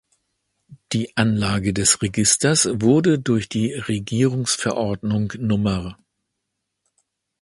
[0.93, 5.95] Die Anlage des Registers wurde durch die Regierungsverordnung Nr.